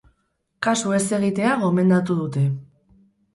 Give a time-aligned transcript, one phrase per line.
[0.67, 2.47] Kasu ez egitea gomendatu dute.